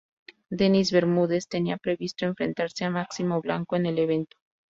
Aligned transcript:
Dennis 0.49 0.91
Bermúdez 0.91 1.47
tenía 1.47 1.77
previsto 1.77 2.25
enfrentarse 2.25 2.85
a 2.85 2.89
Máximo 2.89 3.39
Blanco 3.39 3.75
en 3.75 3.85
el 3.85 3.99
evento. 3.99 4.35